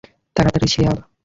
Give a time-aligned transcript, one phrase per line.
[0.35, 0.97] তাড়াতাড়ি, শেয়াল!